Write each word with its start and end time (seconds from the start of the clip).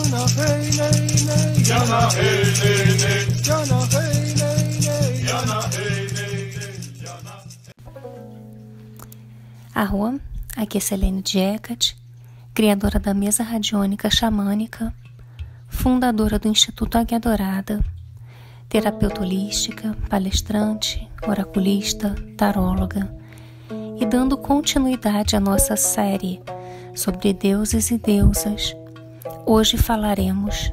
Yana 0.00 0.24
hey 0.36 0.70
nay 0.78 1.00
nay. 1.28 1.52
Yana 1.68 2.00
hey 2.16 2.48
nay 2.60 2.88
nay. 3.02 3.20
Yana 3.48 3.78
hey 3.92 4.34
nay 4.40 4.64
nay. 4.84 5.12
Yana 5.28 5.58
hey 5.74 6.06
nay 6.16 6.36
nay. 6.56 6.76
Yana. 7.04 7.34
Arroa, 9.74 10.18
aqui 10.56 10.78
é 10.78 10.80
Selene 10.80 11.22
Diecat, 11.22 11.94
criadora 12.54 12.98
da 12.98 13.12
mesa 13.12 13.42
radiônica 13.42 14.08
xamânica, 14.10 14.92
fundadora 15.68 16.38
do 16.38 16.48
Instituto 16.48 16.96
Águia 16.96 17.20
Dourada, 17.20 17.84
terapeuta 18.70 19.20
holística, 19.20 19.94
palestrante, 20.08 21.06
oraculista, 21.26 22.14
taróloga, 22.38 23.14
e 24.00 24.06
dando 24.06 24.38
continuidade 24.38 25.36
à 25.36 25.40
nossa 25.40 25.76
série 25.76 26.40
sobre 26.94 27.34
deuses 27.34 27.90
e 27.90 27.98
deusas, 27.98 28.74
hoje 29.46 29.76
falaremos, 29.76 30.72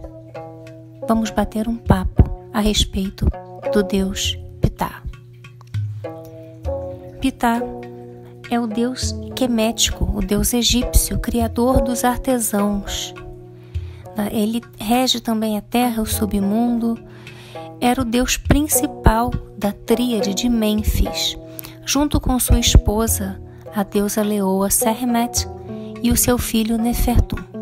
vamos 1.08 1.30
bater 1.30 1.68
um 1.68 1.76
papo 1.76 2.24
a 2.54 2.60
respeito 2.60 3.28
do 3.74 3.84
deus 3.84 4.38
Ptah. 4.62 5.04
Ptah 7.22 7.62
é 8.50 8.60
o 8.60 8.68
deus 8.68 9.14
quemético, 9.36 10.06
o 10.16 10.22
deus 10.22 10.54
egípcio, 10.54 11.20
criador 11.20 11.82
dos 11.82 12.04
artesãos. 12.04 13.14
Ele 14.32 14.62
rege 14.80 15.20
também 15.20 15.58
a 15.58 15.62
terra, 15.62 16.02
o 16.02 16.06
submundo. 16.06 16.98
Era 17.80 18.02
o 18.02 18.06
deus 18.06 18.38
principal 18.38 19.32
da 19.58 19.72
tríade 19.72 20.34
de 20.34 20.50
Mênfis, 20.50 21.38
junto 21.86 22.20
com 22.20 22.40
sua 22.40 22.60
esposa, 22.60 23.40
a 23.76 23.84
deusa 23.84 24.24
leoa 24.24 24.72
Sermet, 24.72 25.48
e 26.02 26.12
o 26.12 26.18
seu 26.18 26.38
filho 26.38 26.78
Nefertum. 26.78 27.57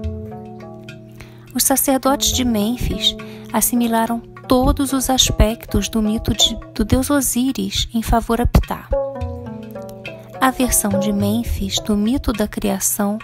Sacerdotes 1.65 2.31
de 2.31 2.45
Mênfis 2.45 3.17
assimilaram 3.51 4.19
todos 4.47 4.93
os 4.93 5.09
aspectos 5.09 5.89
do 5.89 5.99
mito 5.99 6.31
de, 6.31 6.55
do 6.75 6.85
deus 6.85 7.09
Osíris 7.09 7.89
em 7.91 8.03
favor 8.03 8.39
a 8.39 8.45
Ptah. 8.45 8.87
A 10.39 10.51
versão 10.51 10.99
de 10.99 11.11
Mênfis 11.11 11.79
do 11.79 11.97
mito 11.97 12.31
da 12.31 12.47
criação 12.47 13.17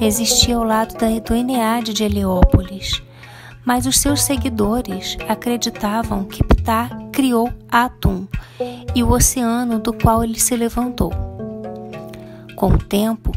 existia 0.00 0.56
ao 0.56 0.64
lado 0.64 0.98
da, 0.98 1.06
do 1.20 1.32
Eneade 1.32 1.94
de 1.94 2.02
Heliópolis, 2.02 3.00
mas 3.64 3.86
os 3.86 3.96
seus 4.00 4.22
seguidores 4.22 5.16
acreditavam 5.28 6.24
que 6.24 6.42
Ptah 6.42 6.88
criou 7.12 7.48
Atum 7.70 8.26
e 8.92 9.04
o 9.04 9.12
oceano 9.12 9.78
do 9.78 9.92
qual 9.92 10.24
ele 10.24 10.40
se 10.40 10.56
levantou. 10.56 11.12
Com 12.56 12.72
o 12.72 12.78
tempo, 12.78 13.30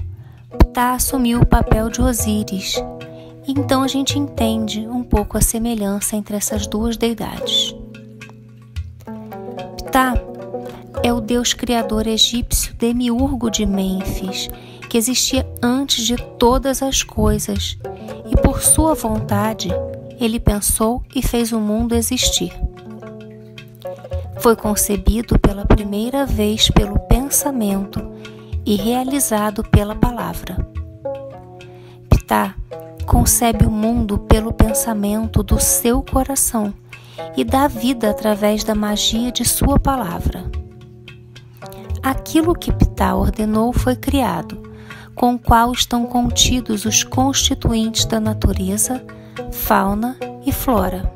Ptah 0.58 0.94
assumiu 0.94 1.42
o 1.42 1.46
papel 1.46 1.92
de 1.92 2.02
Osíris, 2.02 2.84
então 3.48 3.84
a 3.84 3.88
gente 3.88 4.18
entende 4.18 4.88
um 4.88 5.04
pouco 5.04 5.38
a 5.38 5.42
semelhança 5.42 6.16
entre 6.16 6.36
essas 6.36 6.68
duas 6.68 6.98
deidades. 6.98 7.76
Ptah 9.78 10.14
é 11.04 11.12
o 11.12 11.20
deus 11.20 11.54
criador 11.54 12.08
egípcio 12.08 12.74
demiurgo 12.76 13.50
de 13.50 13.66
Mênfis, 13.66 14.50
que 14.90 14.98
existia 14.98 15.48
antes 15.62 16.06
de 16.06 16.16
todas 16.38 16.84
as 16.84 17.02
coisas, 17.02 17.78
e 18.30 18.36
por 18.42 18.62
sua 18.62 18.94
vontade 18.94 19.70
ele 20.20 20.40
pensou 20.40 21.04
e 21.16 21.22
fez 21.22 21.52
o 21.52 21.60
mundo 21.60 21.96
existir. 21.96 22.54
Foi 24.40 24.56
concebido 24.56 25.40
pela 25.40 25.66
primeira 25.66 26.26
vez 26.26 26.70
pelo 26.70 27.00
pensamento 27.00 28.12
e 28.66 28.76
realizado 28.76 29.64
pela 29.64 29.96
palavra. 29.96 30.58
Ptah 32.10 32.56
concebe 33.06 33.66
o 33.66 33.72
mundo 33.72 34.18
pelo 34.18 34.54
pensamento 34.54 35.44
do 35.44 35.60
seu 35.60 36.02
coração 36.02 36.74
e 37.36 37.44
dá 37.44 37.68
vida 37.68 38.10
através 38.10 38.64
da 38.64 38.76
magia 38.76 39.32
de 39.32 39.46
sua 39.46 39.80
palavra. 39.80 40.50
Aquilo 42.02 42.56
que 42.56 42.72
Ptah 42.72 43.16
ordenou 43.16 43.72
foi 43.72 43.96
criado, 43.96 44.62
com 45.14 45.36
o 45.36 45.40
qual 45.40 45.72
estão 45.72 46.06
contidos 46.06 46.86
os 46.86 47.04
constituintes 47.04 48.06
da 48.06 48.20
natureza, 48.20 49.04
fauna 49.52 50.18
e 50.46 50.52
flora. 50.52 51.12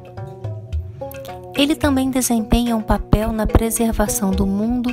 Ele 1.56 1.76
também 1.76 2.12
desempenha 2.12 2.76
um 2.76 2.82
papel 2.82 3.32
na 3.32 3.48
preservação 3.48 4.30
do 4.30 4.46
mundo 4.46 4.90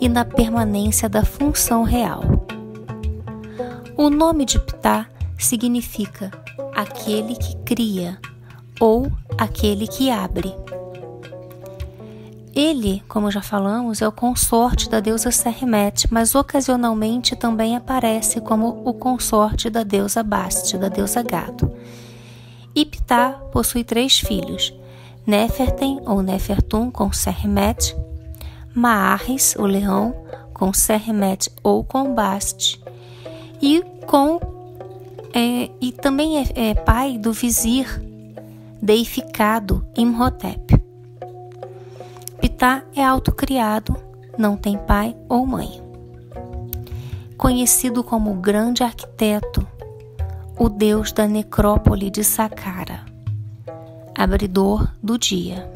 e 0.00 0.08
na 0.08 0.24
permanência 0.24 1.08
da 1.08 1.24
função 1.24 1.82
real. 1.82 2.22
O 3.96 4.10
nome 4.10 4.44
de 4.44 4.58
Ptah 4.58 5.08
significa 5.44 6.30
aquele 6.74 7.36
que 7.36 7.56
cria 7.58 8.18
ou 8.80 9.10
aquele 9.38 9.86
que 9.86 10.10
abre. 10.10 10.54
Ele, 12.54 13.02
como 13.06 13.30
já 13.30 13.42
falamos, 13.42 14.00
é 14.00 14.08
o 14.08 14.12
consorte 14.12 14.88
da 14.88 14.98
deusa 14.98 15.30
Sermet, 15.30 16.08
mas 16.10 16.34
ocasionalmente 16.34 17.36
também 17.36 17.76
aparece 17.76 18.40
como 18.40 18.82
o 18.82 18.94
consorte 18.94 19.68
da 19.68 19.82
deusa 19.82 20.22
Bast, 20.22 20.78
da 20.78 20.88
deusa 20.88 21.22
Gado. 21.22 21.70
Ptah 22.74 23.32
possui 23.52 23.84
três 23.84 24.18
filhos, 24.18 24.74
Nefertem 25.26 26.00
ou 26.06 26.22
Nefertum 26.22 26.90
com 26.90 27.12
Sermet, 27.12 27.94
Maarres, 28.74 29.54
o 29.58 29.66
leão, 29.66 30.14
com 30.54 30.72
Sermet 30.72 31.50
ou 31.62 31.84
com 31.84 32.14
Bast, 32.14 32.80
e 33.60 33.82
com 34.06 34.38
e 34.38 34.45
também 36.06 36.38
é, 36.38 36.46
é, 36.54 36.72
pai 36.72 37.18
do 37.18 37.32
vizir 37.32 38.00
deificado 38.80 39.84
Imhotep. 39.96 40.80
Ptah 42.40 42.84
é 42.94 43.04
autocriado, 43.04 43.96
não 44.38 44.56
tem 44.56 44.78
pai 44.78 45.16
ou 45.28 45.44
mãe. 45.44 45.82
Conhecido 47.36 48.04
como 48.04 48.30
o 48.30 48.34
grande 48.34 48.84
arquiteto, 48.84 49.66
o 50.56 50.68
deus 50.68 51.10
da 51.10 51.26
necrópole 51.26 52.08
de 52.08 52.22
Saqqara 52.22 53.04
abridor 54.16 54.88
do 55.02 55.18
dia. 55.18 55.68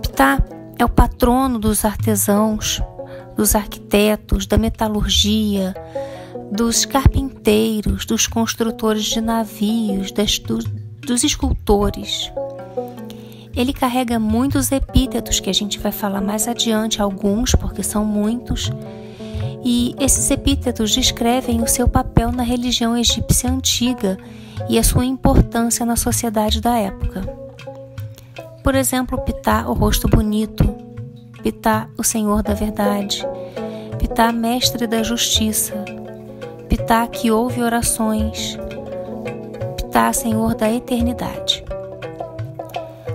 Ptah 0.00 0.42
é 0.78 0.84
o 0.86 0.88
patrono 0.88 1.58
dos 1.58 1.84
artesãos, 1.84 2.80
dos 3.36 3.54
arquitetos, 3.54 4.46
da 4.46 4.56
metalurgia, 4.56 5.74
dos 6.52 6.84
carpinteiros, 6.84 8.04
dos 8.04 8.26
construtores 8.26 9.04
de 9.04 9.22
navios, 9.22 10.12
das, 10.12 10.38
do, 10.38 10.58
dos 10.58 11.24
escultores. 11.24 12.30
Ele 13.56 13.72
carrega 13.72 14.18
muitos 14.18 14.70
epítetos 14.70 15.40
que 15.40 15.48
a 15.48 15.52
gente 15.52 15.78
vai 15.78 15.90
falar 15.90 16.20
mais 16.20 16.46
adiante, 16.46 17.00
alguns, 17.00 17.54
porque 17.54 17.82
são 17.82 18.04
muitos, 18.04 18.70
e 19.64 19.94
esses 19.98 20.30
epítetos 20.30 20.92
descrevem 20.92 21.62
o 21.62 21.66
seu 21.66 21.88
papel 21.88 22.30
na 22.30 22.42
religião 22.42 22.96
egípcia 22.98 23.50
antiga 23.50 24.18
e 24.68 24.78
a 24.78 24.82
sua 24.82 25.06
importância 25.06 25.86
na 25.86 25.96
sociedade 25.96 26.60
da 26.60 26.76
época. 26.76 27.22
Por 28.62 28.74
exemplo, 28.74 29.18
Ptah, 29.18 29.68
o 29.68 29.72
rosto 29.72 30.06
bonito, 30.06 30.64
Ptah, 31.42 31.88
o 31.96 32.04
Senhor 32.04 32.42
da 32.42 32.52
verdade, 32.52 33.26
Ptah, 33.98 34.32
mestre 34.32 34.86
da 34.86 35.02
justiça, 35.02 35.81
Ptah, 36.82 37.06
que 37.06 37.30
ouve 37.30 37.62
orações, 37.62 38.58
Ptah, 39.76 40.12
Senhor 40.12 40.56
da 40.56 40.70
eternidade. 40.70 41.64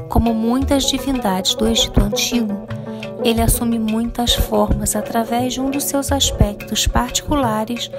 Como 0.07 0.33
muitas 0.33 0.85
divindades 0.85 1.53
do 1.53 1.67
Egito 1.67 2.01
Antigo, 2.01 2.65
ele 3.25 3.41
assume 3.41 3.77
muitas 3.77 4.33
formas 4.33 4.95
através 4.95 5.53
de 5.53 5.61
um 5.61 5.69
dos 5.69 5.83
seus 5.83 6.13
aspectos 6.13 6.87
particulares 6.87 7.91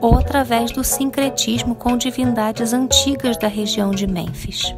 ou 0.00 0.16
através 0.16 0.70
do 0.70 0.84
sincretismo 0.84 1.74
com 1.74 1.96
divindades 1.96 2.72
antigas 2.72 3.36
da 3.36 3.48
região 3.48 3.90
de 3.90 4.06
Mênfis. 4.06 4.72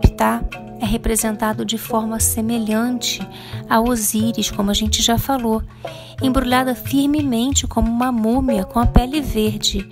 Ptah 0.00 0.42
é 0.82 0.84
representado 0.84 1.64
de 1.64 1.78
forma 1.78 2.18
semelhante 2.18 3.26
a 3.70 3.80
Osíris, 3.80 4.50
como 4.50 4.72
a 4.72 4.74
gente 4.74 5.00
já 5.00 5.16
falou, 5.16 5.62
embrulhada 6.20 6.74
firmemente 6.74 7.68
como 7.68 7.88
uma 7.88 8.10
múmia 8.10 8.64
com 8.64 8.80
a 8.80 8.86
pele 8.86 9.20
verde, 9.20 9.88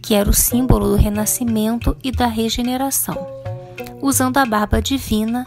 que 0.00 0.14
era 0.14 0.28
o 0.28 0.32
símbolo 0.32 0.88
do 0.88 0.96
renascimento 0.96 1.94
e 2.02 2.10
da 2.10 2.26
regeneração, 2.26 3.14
usando 4.00 4.38
a 4.38 4.46
barba 4.46 4.80
divina 4.80 5.46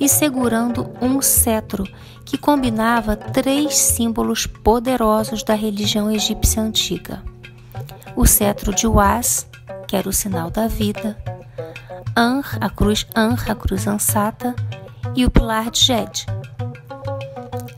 e 0.00 0.08
segurando 0.08 0.90
um 1.00 1.22
cetro 1.22 1.84
que 2.24 2.36
combinava 2.36 3.14
três 3.14 3.76
símbolos 3.76 4.44
poderosos 4.44 5.44
da 5.44 5.54
religião 5.54 6.10
egípcia 6.10 6.60
antiga: 6.60 7.22
o 8.16 8.26
cetro 8.26 8.74
de 8.74 8.88
Uas, 8.88 9.46
que 9.86 9.94
era 9.94 10.08
o 10.08 10.12
sinal 10.12 10.50
da 10.50 10.66
vida, 10.66 11.16
An, 12.16 12.40
a 12.60 12.70
cruz 12.70 13.06
An, 13.14 13.36
a 13.46 13.54
cruz 13.54 13.86
ansata, 13.86 14.54
e 15.14 15.26
o 15.26 15.30
pilar 15.30 15.70
de 15.70 15.80
Jed. 15.80 16.26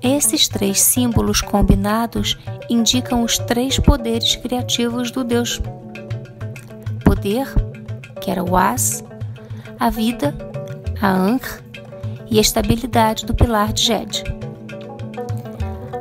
Esses 0.00 0.46
três 0.46 0.81
símbolos 0.81 1.40
combinados 1.40 2.38
indicam 2.70 3.25
os 3.25 3.37
três 3.37 3.81
poderes 3.81 4.37
criativos 4.37 5.11
do 5.11 5.25
Deus. 5.25 5.61
Poder 7.05 7.49
que 8.20 8.31
era 8.31 8.44
o 8.44 8.56
As, 8.56 9.02
a 9.81 9.90
vida, 9.90 10.32
a 11.02 11.11
Ankh 11.11 11.62
e 12.31 12.38
a 12.38 12.41
estabilidade 12.41 13.26
do 13.26 13.34
pilar 13.34 13.73
de 13.73 13.82
Jed. 13.82 14.23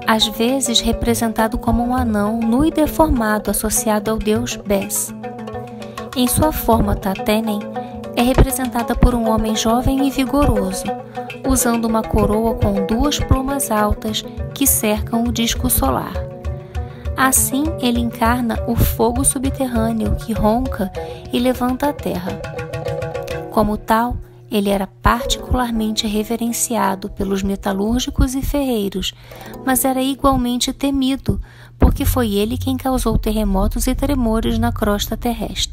Às 0.05 0.27
vezes 0.27 0.79
representado 0.79 1.57
como 1.57 1.83
um 1.83 1.95
anão 1.95 2.39
nu 2.39 2.63
e 2.63 2.71
deformado 2.71 3.49
associado 3.49 4.11
ao 4.11 4.17
deus 4.17 4.55
Bes. 4.55 5.11
Em 6.15 6.27
sua 6.27 6.51
forma 6.51 6.95
Tatenen, 6.95 7.59
é 8.17 8.23
representada 8.23 8.95
por 8.95 9.13
um 9.13 9.29
homem 9.29 9.55
jovem 9.55 10.07
e 10.07 10.09
vigoroso, 10.09 10.85
usando 11.47 11.85
uma 11.85 12.01
coroa 12.01 12.55
com 12.55 12.83
duas 12.87 13.19
plumas 13.19 13.69
altas 13.69 14.25
que 14.55 14.65
cercam 14.65 15.23
o 15.23 15.31
disco 15.31 15.69
solar. 15.69 16.13
Assim, 17.15 17.65
ele 17.79 17.99
encarna 17.99 18.57
o 18.67 18.75
fogo 18.75 19.23
subterrâneo 19.23 20.15
que 20.15 20.33
ronca 20.33 20.91
e 21.31 21.37
levanta 21.37 21.89
a 21.89 21.93
terra. 21.93 22.41
Como 23.51 23.77
tal, 23.77 24.17
ele 24.49 24.69
era 24.69 24.87
particularmente 24.87 26.07
reverenciado 26.07 27.11
pelos 27.11 27.43
metalúrgicos 27.43 28.33
e 28.33 28.41
ferreiros, 28.41 29.13
mas 29.63 29.85
era 29.85 30.01
igualmente 30.01 30.73
temido, 30.73 31.39
porque 31.77 32.03
foi 32.03 32.33
ele 32.33 32.57
quem 32.57 32.77
causou 32.77 33.15
terremotos 33.19 33.85
e 33.85 33.93
tremores 33.93 34.57
na 34.57 34.71
crosta 34.71 35.15
terrestre. 35.15 35.66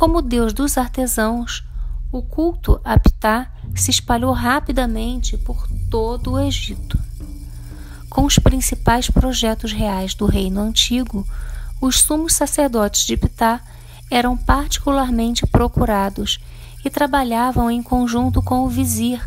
Como 0.00 0.22
deus 0.22 0.54
dos 0.54 0.78
artesãos, 0.78 1.62
o 2.10 2.22
culto 2.22 2.80
a 2.82 2.98
Ptah 2.98 3.52
se 3.74 3.90
espalhou 3.90 4.32
rapidamente 4.32 5.36
por 5.36 5.68
todo 5.90 6.32
o 6.32 6.40
Egito. 6.40 6.98
Com 8.08 8.24
os 8.24 8.38
principais 8.38 9.10
projetos 9.10 9.72
reais 9.72 10.14
do 10.14 10.24
reino 10.24 10.58
antigo, 10.58 11.28
os 11.82 12.00
sumos 12.00 12.32
sacerdotes 12.32 13.04
de 13.04 13.14
Ptah 13.14 13.60
eram 14.10 14.38
particularmente 14.38 15.46
procurados 15.46 16.40
e 16.82 16.88
trabalhavam 16.88 17.70
em 17.70 17.82
conjunto 17.82 18.40
com 18.40 18.60
o 18.64 18.70
vizir, 18.70 19.22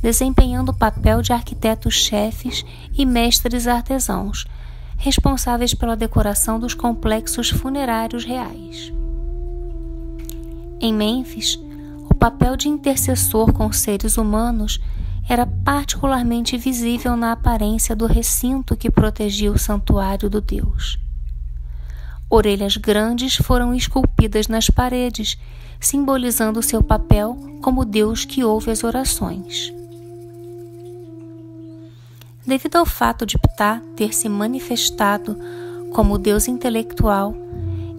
desempenhando 0.00 0.70
o 0.70 0.74
papel 0.74 1.20
de 1.20 1.34
arquitetos-chefes 1.34 2.64
e 2.94 3.04
mestres 3.04 3.66
artesãos, 3.66 4.46
responsáveis 4.96 5.74
pela 5.74 5.94
decoração 5.94 6.58
dos 6.58 6.72
complexos 6.72 7.50
funerários 7.50 8.24
reais. 8.24 8.90
Em 10.84 10.92
Mênfis, 10.92 11.58
o 12.10 12.14
papel 12.14 12.58
de 12.58 12.68
intercessor 12.68 13.50
com 13.54 13.72
seres 13.72 14.18
humanos 14.18 14.78
era 15.26 15.46
particularmente 15.46 16.58
visível 16.58 17.16
na 17.16 17.32
aparência 17.32 17.96
do 17.96 18.04
recinto 18.04 18.76
que 18.76 18.90
protegia 18.90 19.50
o 19.50 19.58
santuário 19.58 20.28
do 20.28 20.42
Deus. 20.42 20.98
Orelhas 22.28 22.76
grandes 22.76 23.34
foram 23.34 23.74
esculpidas 23.74 24.46
nas 24.46 24.68
paredes, 24.68 25.38
simbolizando 25.80 26.62
seu 26.62 26.82
papel 26.82 27.34
como 27.62 27.86
Deus 27.86 28.26
que 28.26 28.44
ouve 28.44 28.70
as 28.70 28.84
orações. 28.84 29.72
Devido 32.46 32.76
ao 32.76 32.84
fato 32.84 33.24
de 33.24 33.38
Ptah 33.38 33.80
ter 33.96 34.12
se 34.12 34.28
manifestado 34.28 35.34
como 35.94 36.18
Deus 36.18 36.46
intelectual, 36.46 37.34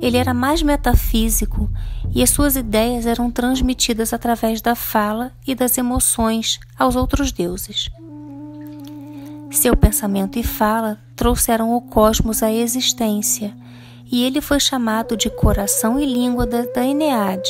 ele 0.05 0.17
era 0.17 0.33
mais 0.33 0.61
metafísico 0.61 1.69
e 2.13 2.21
as 2.21 2.29
suas 2.29 2.55
ideias 2.55 3.05
eram 3.05 3.31
transmitidas 3.31 4.13
através 4.13 4.61
da 4.61 4.75
fala 4.75 5.31
e 5.47 5.55
das 5.55 5.77
emoções 5.77 6.59
aos 6.77 6.95
outros 6.95 7.31
deuses. 7.31 7.89
Seu 9.49 9.75
pensamento 9.75 10.37
e 10.37 10.43
fala 10.43 10.99
trouxeram 11.15 11.75
o 11.75 11.81
cosmos 11.81 12.43
à 12.43 12.51
existência 12.51 13.55
e 14.11 14.23
ele 14.23 14.41
foi 14.41 14.59
chamado 14.59 15.17
de 15.17 15.29
coração 15.29 15.99
e 15.99 16.05
língua 16.05 16.45
da, 16.45 16.63
da 16.65 16.85
Eneade. 16.85 17.49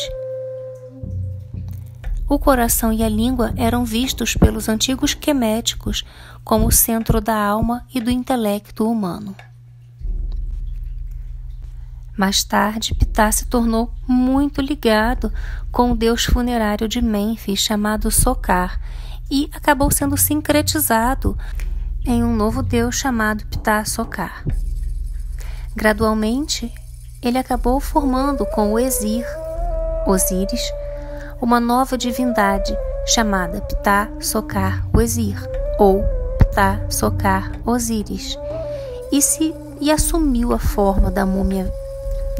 O 2.30 2.40
coração 2.40 2.94
e 2.94 3.04
a 3.04 3.10
língua 3.10 3.54
eram 3.58 3.84
vistos 3.84 4.36
pelos 4.36 4.70
antigos 4.70 5.14
queméticos 5.14 6.04
como 6.44 6.68
o 6.68 6.72
centro 6.72 7.20
da 7.20 7.36
alma 7.36 7.86
e 7.94 8.00
do 8.00 8.10
intelecto 8.10 8.90
humano. 8.90 9.36
Mais 12.18 12.44
tarde, 12.46 12.96
Ptah 12.96 13.32
se 13.32 13.46
tornou 13.46 13.92
muito 14.08 14.62
ligado 14.62 15.32
com 15.70 15.92
o 15.92 15.96
deus 15.96 16.24
funerário 16.24 16.88
de 16.88 17.02
Mênfis 17.02 17.60
chamado 17.60 18.10
Sokar 18.10 18.80
e 19.30 19.50
acabou 19.54 19.92
sendo 19.92 20.16
sincretizado 20.16 21.38
em 22.06 22.24
um 22.24 22.34
novo 22.34 22.62
deus 22.62 22.96
chamado 22.96 23.46
Ptah 23.48 23.84
Sokar. 23.84 24.46
Gradualmente, 25.76 26.74
ele 27.22 27.38
acabou 27.38 27.82
formando 27.82 28.46
com 28.46 28.72
o 28.72 28.80
Exir, 28.80 29.26
Osíris, 30.08 30.62
uma 31.42 31.60
nova 31.60 31.98
divindade 31.98 32.74
chamada 33.06 33.60
Ptah 33.60 34.10
Sokar 34.22 34.88
Osir 34.94 35.38
ou 35.78 36.02
Ptah 36.40 36.80
Sokar 36.90 37.52
Osíris 37.66 38.38
e 39.12 39.22
se 39.22 39.54
e 39.82 39.92
assumiu 39.92 40.54
a 40.54 40.60
forma 40.60 41.12
da 41.12 41.26
múmia 41.26 41.70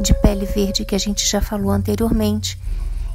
de 0.00 0.14
pele 0.14 0.46
verde 0.46 0.84
que 0.84 0.94
a 0.94 0.98
gente 0.98 1.26
já 1.26 1.40
falou 1.40 1.70
anteriormente, 1.70 2.58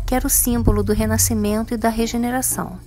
que 0.06 0.16
era 0.16 0.28
o 0.28 0.30
símbolo 0.30 0.84
do 0.84 0.94
renascimento 0.94 1.74
e 1.74 1.78
da 1.78 1.90
regeneração. 1.90 2.80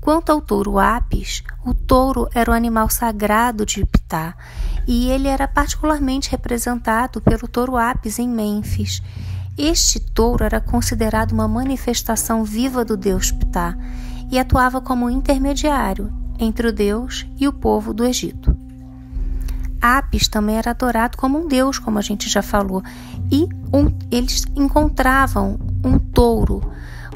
Quanto 0.00 0.30
ao 0.30 0.40
touro 0.40 0.78
Apis, 0.78 1.42
o 1.64 1.74
touro 1.74 2.28
era 2.32 2.50
o 2.50 2.54
animal 2.54 2.88
sagrado 2.88 3.66
de 3.66 3.84
Ptah 3.84 4.36
e 4.86 5.10
ele 5.10 5.26
era 5.26 5.48
particularmente 5.48 6.30
representado 6.30 7.20
pelo 7.20 7.48
touro 7.48 7.76
Apis 7.76 8.20
em 8.20 8.28
Mênfis. 8.28 9.02
Este 9.58 9.98
touro 9.98 10.44
era 10.44 10.60
considerado 10.60 11.32
uma 11.32 11.48
manifestação 11.48 12.44
viva 12.44 12.84
do 12.84 12.96
deus 12.96 13.32
Ptah 13.32 13.76
e 14.30 14.38
atuava 14.38 14.80
como 14.80 15.10
intermediário 15.10 16.12
entre 16.38 16.68
o 16.68 16.72
deus 16.72 17.26
e 17.36 17.48
o 17.48 17.52
povo 17.52 17.92
do 17.92 18.04
Egito. 18.04 18.55
Apis 19.86 20.26
também 20.26 20.56
era 20.56 20.72
adorado 20.72 21.16
como 21.16 21.38
um 21.38 21.46
deus, 21.46 21.78
como 21.78 21.98
a 21.98 22.02
gente 22.02 22.28
já 22.28 22.42
falou, 22.42 22.82
e 23.30 23.48
um, 23.72 23.96
eles 24.10 24.44
encontravam 24.56 25.60
um 25.84 25.96
touro. 25.98 26.60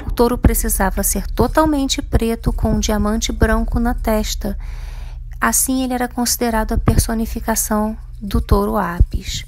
O 0.07 0.11
touro 0.11 0.37
precisava 0.37 1.03
ser 1.03 1.27
totalmente 1.27 2.01
preto 2.01 2.53
com 2.53 2.73
um 2.73 2.79
diamante 2.79 3.31
branco 3.31 3.79
na 3.79 3.93
testa. 3.93 4.57
Assim, 5.39 5.83
ele 5.83 5.93
era 5.93 6.07
considerado 6.07 6.73
a 6.73 6.77
personificação 6.77 7.97
do 8.21 8.39
touro 8.39 8.77
Apis. 8.77 9.43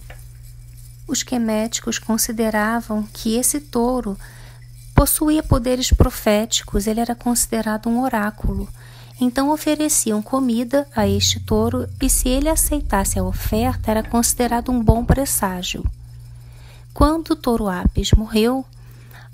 Os 1.07 1.23
queméticos 1.23 1.99
consideravam 1.99 3.03
que 3.13 3.37
esse 3.37 3.61
touro 3.61 4.17
possuía 4.93 5.43
poderes 5.43 5.91
proféticos, 5.91 6.87
ele 6.87 6.99
era 6.99 7.15
considerado 7.15 7.87
um 7.87 8.01
oráculo. 8.01 8.67
Então 9.19 9.51
ofereciam 9.51 10.21
comida 10.21 10.87
a 10.95 11.07
este 11.07 11.39
touro 11.39 11.87
e, 12.01 12.09
se 12.09 12.29
ele 12.29 12.49
aceitasse 12.49 13.19
a 13.19 13.23
oferta, 13.23 13.91
era 13.91 14.03
considerado 14.03 14.71
um 14.71 14.83
bom 14.83 15.05
presságio. 15.05 15.83
Quando 16.93 17.31
o 17.31 17.35
touro 17.35 17.67
Apis 17.67 18.11
morreu, 18.11 18.65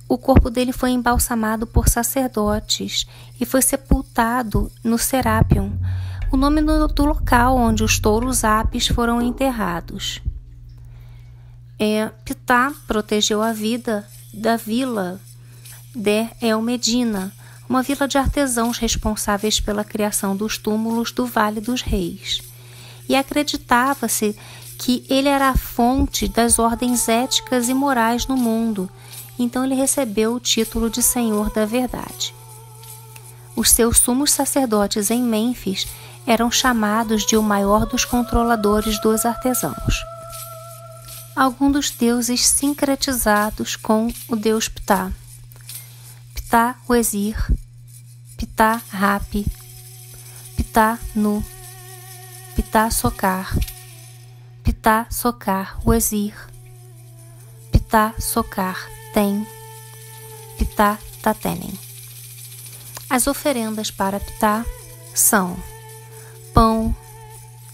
o 0.08 0.18
corpo 0.18 0.50
dele 0.50 0.74
foi 0.74 0.92
embalsamado 0.92 1.68
por 1.68 1.88
sacerdotes 1.88 3.06
e 3.40 3.46
foi 3.46 3.62
sepultado 3.62 4.72
no 4.84 4.98
Serapion, 4.98 5.72
o 6.32 6.38
nome 6.38 6.62
do, 6.62 6.88
do 6.88 7.06
local 7.06 7.58
onde 7.58 7.84
os 7.84 8.00
touros 8.00 8.44
Apis 8.44 8.88
foram 8.88 9.22
enterrados. 9.22 10.22
É, 11.78 12.10
Pitá 12.26 12.74
protegeu 12.88 13.42
a 13.42 13.54
vida 13.54 14.06
da 14.34 14.56
vila 14.56 15.20
de 15.96 16.28
El 16.42 16.62
Medina, 16.62 17.34
uma 17.70 17.84
vila 17.84 18.08
de 18.08 18.18
artesãos 18.18 18.80
responsáveis 18.80 19.60
pela 19.60 19.84
criação 19.84 20.36
dos 20.36 20.58
túmulos 20.58 21.12
do 21.12 21.28
Vale 21.28 21.62
dos 21.62 21.84
Reis. 21.84 22.42
E 23.08 23.16
acreditava-se 23.16 24.36
que 24.80 25.06
ele 25.08 25.30
era 25.30 25.50
a 25.50 25.56
fonte 25.58 26.28
das 26.28 26.58
ordens 26.58 27.08
éticas 27.08 27.70
e 27.70 27.74
morais 27.74 28.26
no 28.26 28.36
mundo, 28.36 28.90
então 29.38 29.64
ele 29.64 29.76
recebeu 29.76 30.34
o 30.34 30.40
título 30.40 30.90
de 30.90 31.04
Senhor 31.04 31.52
da 31.52 31.66
Verdade. 31.66 32.34
Os 33.56 33.70
seus 33.72 34.00
sumos 34.00 34.32
sacerdotes 34.32 35.12
em 35.12 35.22
Mênfis 35.22 35.88
eram 36.26 36.50
chamados 36.50 37.26
de 37.26 37.38
o 37.38 37.44
maior 37.44 37.86
dos 37.86 38.04
controladores 38.04 39.00
dos 39.02 39.26
artesãos. 39.26 40.04
Alguns 41.36 41.72
dos 41.72 41.92
deuses 41.92 42.48
sincretizados 42.48 43.76
com 43.76 44.12
o 44.28 44.36
deus 44.36 44.68
Ptah. 44.68 45.12
Ptah 46.50 46.76
Wezir, 46.90 47.38
Ptah 48.36 48.82
Rapi, 48.90 49.46
Ptah 50.58 50.98
Nu, 51.14 51.46
Ptah 52.56 52.90
Sokar, 52.90 53.54
Ptah 54.64 55.06
Sokar 55.12 55.78
Wezir, 55.86 56.34
Ptah 57.72 58.16
Sokar 58.18 58.82
Tem, 59.14 59.46
Ptah 60.58 60.98
Tatenen. 61.22 61.78
As 63.08 63.28
oferendas 63.28 63.92
para 63.92 64.20
Ptah 64.20 64.66
são 65.14 65.56
pão, 66.52 66.96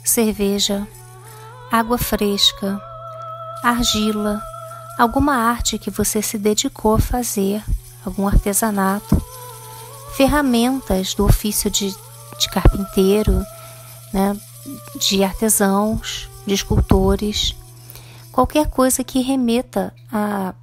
cerveja, 0.04 0.86
água 1.72 1.98
fresca, 1.98 2.82
argila, 3.64 4.44
alguma 5.00 5.36
arte 5.36 5.80
que 5.80 5.90
você 5.90 6.22
se 6.22 6.38
dedicou 6.38 6.96
a 6.96 7.00
fazer, 7.00 7.64
algum 8.06 8.28
artesanato, 8.28 9.22
ferramentas 10.16 11.14
do 11.14 11.26
ofício 11.26 11.70
de, 11.70 11.90
de 12.38 12.50
carpinteiro, 12.50 13.44
né, 14.14 14.38
de 15.00 15.24
artesãos, 15.24 16.30
de 16.46 16.54
escultores, 16.54 17.56
qualquer 18.32 18.70
coisa 18.70 19.04
que 19.04 19.22
remeta 19.22 19.94
a, 20.12 20.54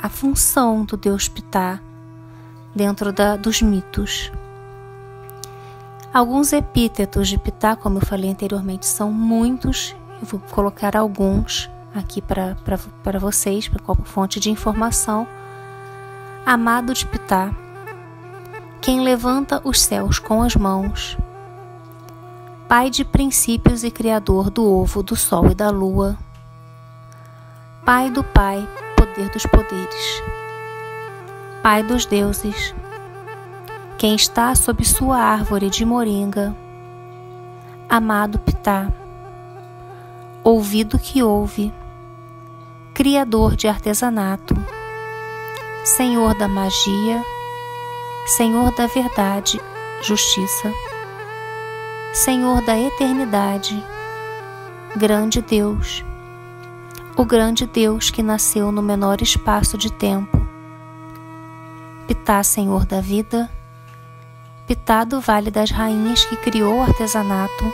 a 0.00 0.08
função 0.08 0.84
do 0.84 0.96
Deus 0.96 1.28
Ptah 1.28 1.80
dentro 2.74 3.12
da, 3.12 3.36
dos 3.36 3.60
mitos. 3.60 4.30
Alguns 6.12 6.52
epítetos 6.52 7.28
de 7.28 7.38
Ptah, 7.38 7.76
como 7.76 7.98
eu 7.98 8.06
falei 8.06 8.30
anteriormente, 8.30 8.86
são 8.86 9.12
muitos. 9.12 9.94
Eu 10.20 10.26
vou 10.26 10.40
colocar 10.50 10.96
alguns 10.96 11.70
aqui 11.94 12.20
para 12.20 13.18
vocês, 13.20 13.70
como 13.84 14.04
fonte 14.04 14.40
de 14.40 14.50
informação. 14.50 15.26
Amado 16.44 16.94
de 16.94 17.06
Ptah, 17.06 17.54
quem 18.80 19.02
levanta 19.02 19.60
os 19.62 19.80
céus 19.80 20.18
com 20.18 20.42
as 20.42 20.56
mãos, 20.56 21.16
Pai 22.66 22.88
de 22.88 23.04
princípios 23.04 23.84
e 23.84 23.90
Criador 23.90 24.48
do 24.48 24.64
ovo, 24.64 25.02
do 25.02 25.14
sol 25.14 25.50
e 25.50 25.54
da 25.54 25.70
lua, 25.70 26.18
Pai 27.84 28.10
do 28.10 28.24
Pai, 28.24 28.66
poder 28.96 29.28
dos 29.28 29.44
poderes, 29.44 30.22
Pai 31.62 31.82
dos 31.82 32.06
deuses, 32.06 32.74
quem 33.98 34.14
está 34.14 34.54
sob 34.54 34.82
sua 34.84 35.18
árvore 35.18 35.68
de 35.68 35.84
moringa, 35.84 36.56
amado 37.88 38.38
Pitá, 38.38 38.90
ouvido 40.42 40.98
que 40.98 41.22
ouve, 41.22 41.72
Criador 42.94 43.54
de 43.54 43.68
artesanato, 43.68 44.54
Senhor 45.84 46.34
da 46.34 46.46
magia, 46.46 47.24
Senhor 48.26 48.70
da 48.72 48.86
verdade, 48.86 49.58
justiça, 50.02 50.70
Senhor 52.12 52.60
da 52.60 52.78
eternidade, 52.78 53.82
grande 54.94 55.40
Deus, 55.40 56.04
o 57.16 57.24
grande 57.24 57.66
Deus 57.66 58.10
que 58.10 58.22
nasceu 58.22 58.70
no 58.70 58.82
menor 58.82 59.22
espaço 59.22 59.78
de 59.78 59.90
tempo, 59.90 60.38
Pitá, 62.06 62.42
Senhor 62.42 62.84
da 62.84 63.00
vida, 63.00 63.50
Pitá 64.66 65.02
do 65.02 65.18
Vale 65.18 65.50
das 65.50 65.70
Rainhas 65.70 66.26
que 66.26 66.36
criou 66.36 66.76
o 66.76 66.82
artesanato, 66.82 67.72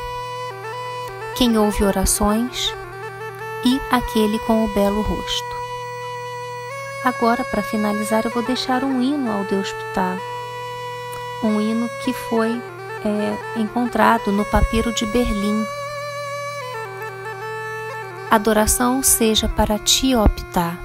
quem 1.37 1.59
ouve 1.59 1.83
orações 1.83 2.73
e 3.65 3.81
aquele 3.91 4.39
com 4.39 4.65
o 4.65 4.69
belo 4.69 5.03
rosto. 5.03 5.56
Agora, 7.07 7.45
para 7.45 7.63
finalizar, 7.63 8.25
eu 8.25 8.33
vou 8.33 8.43
deixar 8.43 8.83
um 8.83 9.01
hino 9.01 9.31
ao 9.31 9.45
Deus 9.45 9.71
Pitá, 9.71 10.19
um 11.41 11.61
hino 11.61 11.89
que 12.03 12.13
foi 12.13 12.61
é, 13.05 13.61
encontrado 13.61 14.33
no 14.33 14.45
papiro 14.47 14.93
de 14.93 15.07
Berlim. 15.07 15.65
Adoração 18.29 19.05
seja 19.05 19.49
para 19.49 19.79
ti, 19.79 20.17
ó 20.17 20.27
Pitá, 20.27 20.77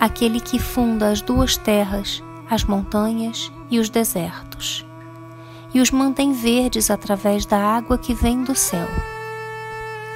aquele 0.00 0.40
que 0.40 0.58
funda 0.58 1.10
as 1.10 1.20
duas 1.20 1.58
terras, 1.58 2.22
as 2.48 2.64
montanhas 2.64 3.52
e 3.70 3.78
os 3.78 3.90
desertos, 3.90 4.82
e 5.74 5.80
os 5.82 5.90
mantém 5.90 6.32
verdes 6.32 6.90
através 6.90 7.44
da 7.44 7.58
água 7.58 7.98
que 7.98 8.14
vem 8.14 8.42
do 8.42 8.54
céu. 8.54 8.88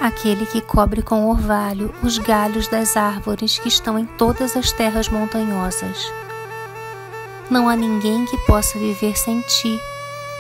Aquele 0.00 0.45
que 0.45 0.61
cobre 0.61 1.03
com 1.03 1.26
orvalho 1.26 1.95
os 2.03 2.19
galhos 2.19 2.69
das 2.69 2.97
árvores 2.97 3.59
que 3.59 3.69
estão 3.69 3.99
em 3.99 4.05
todas 4.05 4.57
as 4.57 4.71
terras 4.71 5.09
montanhosas. 5.09 6.12
Não 7.50 7.69
há 7.69 7.75
ninguém 7.75 8.25
que 8.26 8.37
possa 8.47 8.79
viver 8.79 9.17
sem 9.17 9.41
ti, 9.43 9.81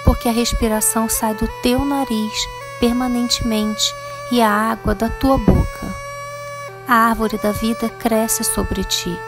porque 0.04 0.28
a 0.28 0.32
respiração 0.32 1.08
sai 1.08 1.34
do 1.34 1.48
teu 1.62 1.84
nariz 1.84 2.34
permanentemente 2.78 3.94
e 4.30 4.42
a 4.42 4.50
água 4.50 4.94
da 4.94 5.08
tua 5.08 5.38
boca. 5.38 5.94
A 6.86 7.08
árvore 7.08 7.38
da 7.38 7.52
vida 7.52 7.88
cresce 7.88 8.44
sobre 8.44 8.84
ti. 8.84 9.18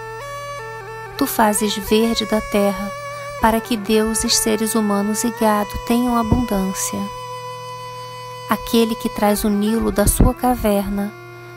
Tu 1.16 1.26
fazes 1.26 1.76
verde 1.76 2.26
da 2.26 2.40
terra 2.40 2.92
para 3.40 3.60
que 3.60 3.76
deuses, 3.76 4.36
seres 4.36 4.74
humanos 4.74 5.24
e 5.24 5.30
gado 5.40 5.70
tenham 5.86 6.16
abundância. 6.16 7.17
Aquele 8.48 8.94
que 8.94 9.08
traz 9.08 9.44
o 9.44 9.48
Nilo 9.48 9.90
da 9.92 10.06
sua 10.06 10.32
caverna, 10.32 11.12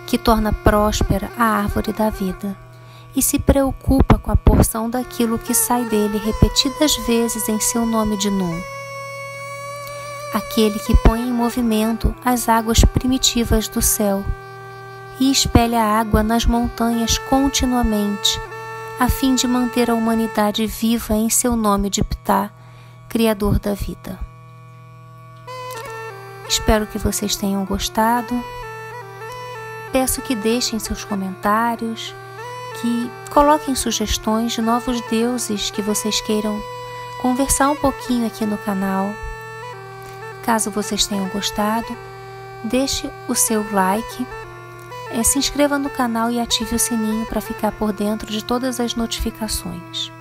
que 0.07 0.17
torna 0.17 0.51
próspera 0.51 1.31
a 1.37 1.43
árvore 1.43 1.93
da 1.93 2.09
vida 2.09 2.57
e 3.15 3.21
se 3.21 3.39
preocupa 3.39 4.17
com 4.17 4.31
a 4.31 4.35
porção 4.35 4.89
daquilo 4.89 5.37
que 5.37 5.53
sai 5.53 5.85
dele 5.85 6.17
repetidas 6.17 6.95
vezes 7.07 7.47
em 7.49 7.59
seu 7.59 7.85
nome 7.85 8.17
de 8.17 8.29
Num 8.29 8.61
aquele 10.33 10.79
que 10.79 10.95
põe 10.95 11.21
em 11.21 11.31
movimento 11.31 12.15
as 12.23 12.47
águas 12.47 12.83
primitivas 12.85 13.67
do 13.67 13.81
céu 13.81 14.23
e 15.19 15.31
espelha 15.31 15.81
a 15.81 15.99
água 15.99 16.23
nas 16.23 16.45
montanhas 16.45 17.17
continuamente, 17.17 18.39
a 18.99 19.07
fim 19.09 19.35
de 19.35 19.47
manter 19.47 19.91
a 19.91 19.93
humanidade 19.93 20.65
viva 20.65 21.13
em 21.13 21.29
seu 21.29 21.55
nome 21.55 21.89
de 21.89 22.03
Ptah, 22.03 22.51
Criador 23.07 23.59
da 23.59 23.73
vida. 23.73 24.30
Espero 26.61 26.85
que 26.85 26.99
vocês 26.99 27.35
tenham 27.35 27.65
gostado. 27.65 28.39
Peço 29.91 30.21
que 30.21 30.35
deixem 30.35 30.77
seus 30.77 31.03
comentários, 31.03 32.13
que 32.79 33.11
coloquem 33.31 33.73
sugestões 33.73 34.53
de 34.53 34.61
novos 34.61 35.01
deuses 35.09 35.71
que 35.71 35.81
vocês 35.81 36.21
queiram 36.21 36.61
conversar 37.19 37.71
um 37.71 37.75
pouquinho 37.75 38.27
aqui 38.27 38.45
no 38.45 38.59
canal. 38.59 39.09
Caso 40.43 40.69
vocês 40.69 41.07
tenham 41.07 41.27
gostado, 41.29 41.97
deixe 42.63 43.09
o 43.27 43.33
seu 43.33 43.65
like, 43.73 44.27
é, 45.09 45.23
se 45.23 45.39
inscreva 45.39 45.79
no 45.79 45.89
canal 45.89 46.29
e 46.29 46.39
ative 46.39 46.75
o 46.75 46.79
sininho 46.79 47.25
para 47.25 47.41
ficar 47.41 47.71
por 47.71 47.91
dentro 47.91 48.31
de 48.31 48.45
todas 48.45 48.79
as 48.79 48.93
notificações. 48.93 50.11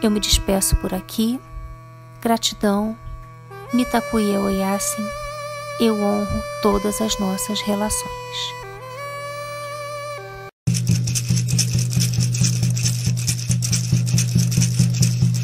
Eu 0.00 0.12
me 0.12 0.20
despeço 0.20 0.76
por 0.76 0.94
aqui. 0.94 1.40
Gratidão. 2.20 2.96
Mitakuye 3.72 4.38
Oyasin. 4.38 5.06
Eu 5.78 5.94
honro 5.94 6.42
todas 6.60 7.00
as 7.00 7.16
nossas 7.18 7.60
relações. 7.60 8.10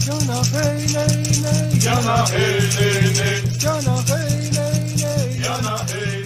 Jana 0.04 0.40
hey 0.62 0.87
hey 2.76 3.12
nay 3.12 3.42
Jana 3.59 3.95
hey 4.09 4.50
nay 4.50 4.95
nay 5.00 5.28
Jana 5.40 5.75
hey 5.88 6.25